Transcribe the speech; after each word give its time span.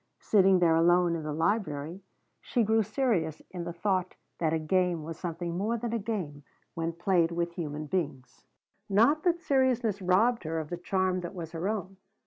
Sitting 0.19 0.57
there 0.57 0.75
alone 0.75 1.15
in 1.15 1.21
the 1.21 1.31
library 1.31 2.01
she 2.41 2.63
grew 2.63 2.81
serious 2.81 3.39
in 3.51 3.65
the 3.65 3.71
thought 3.71 4.15
that 4.39 4.51
a 4.51 4.57
game 4.57 5.03
was 5.03 5.19
something 5.19 5.55
more 5.55 5.77
than 5.77 5.93
a 5.93 5.99
game 5.99 6.41
when 6.73 6.91
played 6.91 7.29
with 7.31 7.51
human 7.51 7.85
beings. 7.85 8.41
Not 8.89 9.21
that 9.25 9.39
seriousness 9.41 10.01
robbed 10.01 10.43
her 10.43 10.59
of 10.59 10.69
the 10.71 10.77
charm 10.77 11.19
that 11.19 11.35
was 11.35 11.51
her 11.51 11.69
own. 11.69 11.97